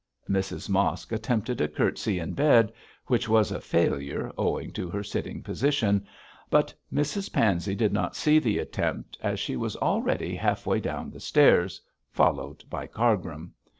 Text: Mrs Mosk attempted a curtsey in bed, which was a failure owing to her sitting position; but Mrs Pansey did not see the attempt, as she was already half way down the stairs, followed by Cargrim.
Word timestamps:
Mrs 0.27 0.67
Mosk 0.67 1.11
attempted 1.11 1.61
a 1.61 1.67
curtsey 1.67 2.17
in 2.17 2.33
bed, 2.33 2.73
which 3.05 3.29
was 3.29 3.51
a 3.51 3.61
failure 3.61 4.31
owing 4.35 4.71
to 4.71 4.89
her 4.89 5.03
sitting 5.03 5.43
position; 5.43 6.07
but 6.49 6.73
Mrs 6.91 7.31
Pansey 7.31 7.75
did 7.75 7.93
not 7.93 8.15
see 8.15 8.39
the 8.39 8.57
attempt, 8.57 9.15
as 9.21 9.39
she 9.39 9.55
was 9.55 9.75
already 9.77 10.35
half 10.35 10.65
way 10.65 10.79
down 10.79 11.11
the 11.11 11.19
stairs, 11.19 11.79
followed 12.09 12.63
by 12.67 12.87
Cargrim. 12.87 13.53